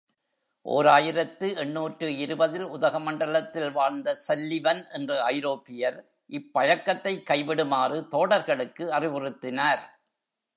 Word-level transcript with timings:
ஓர் 0.65 0.87
ஆயிரத்து 0.87 1.47
எண்ணூற்று 1.63 2.07
இருபது 2.23 2.57
இல் 2.59 2.71
உதகமண்டலத்தில் 2.77 3.71
வாழ்ந்த 3.71 4.15
சல்லிவன் 4.27 4.81
என்ற 4.91 5.19
ஐரோப்பியர் 5.35 5.99
இப்பழக்கத்தை 6.29 7.13
கைவிடுமாறு 7.29 7.99
தோடர்களுக்கு 8.15 8.85
அறிவுறுத்தினார். 8.99 9.83